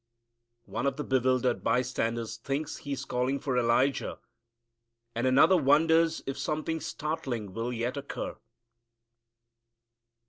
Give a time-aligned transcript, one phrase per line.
[0.65, 4.17] One of the bewildered bystanders thinks He is calling for Elijah,
[5.13, 8.35] and another wonders if something startling will yet occur.